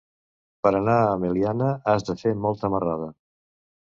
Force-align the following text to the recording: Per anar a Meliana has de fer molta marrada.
Per 0.61 0.69
anar 0.77 0.95
a 1.01 1.11
Meliana 1.23 1.67
has 1.93 2.05
de 2.07 2.15
fer 2.21 2.33
molta 2.47 2.73
marrada. 2.77 3.11